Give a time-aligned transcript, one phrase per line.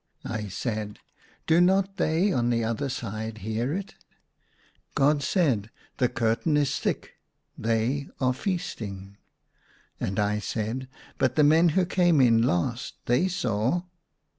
[0.25, 0.97] I said,"
[1.45, 3.93] Do not they on the other side hear it?"
[4.95, 7.19] God said," The curtain is thick;
[7.55, 9.17] they are feasting."
[9.99, 10.87] And I said,"
[11.19, 12.95] But the men who came in last.
[13.05, 13.83] They saw